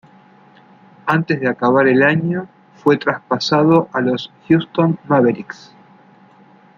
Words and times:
Antes 1.05 1.39
de 1.39 1.47
acabar 1.47 1.87
el 1.87 2.01
año 2.01 2.47
fue 2.73 2.97
traspasado 2.97 3.87
a 3.93 4.01
los 4.01 4.31
Houston 4.49 4.97
Mavericks. 5.07 5.75